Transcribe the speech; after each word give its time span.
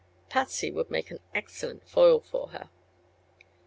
Patsy 0.29 0.71
would 0.71 0.89
make 0.89 1.11
an 1.11 1.19
excellent 1.35 1.87
foil 1.87 2.21
for 2.21 2.47
her. 2.47 2.71